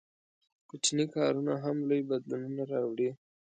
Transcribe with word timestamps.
•کوچني 0.69 1.05
کارونه 1.15 1.53
هم 1.63 1.77
لوی 1.89 2.01
بدلونونه 2.09 2.63
راوړي. 2.73 3.09